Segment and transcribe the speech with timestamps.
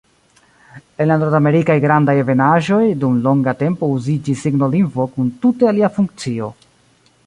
[1.03, 6.55] En la Nordamerikaj Grandaj Ebenaĵoj dum longa tempo uziĝis signolingvo kun tute alia funkcio.